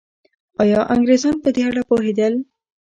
آیا 0.61 0.79
انګریزان 0.93 1.35
په 1.43 1.49
دې 1.55 1.61
اړه 1.69 1.81
پوهېدل؟ 1.89 2.33